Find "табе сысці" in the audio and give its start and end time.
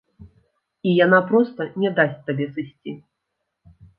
2.29-2.91